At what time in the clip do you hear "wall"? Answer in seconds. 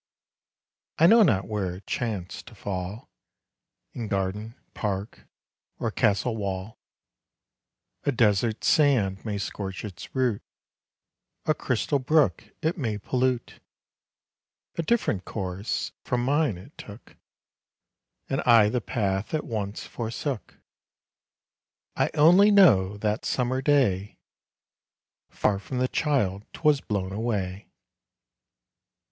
6.35-6.79